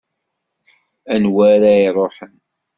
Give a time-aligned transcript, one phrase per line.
[1.13, 2.33] Anwa ara iruḥen?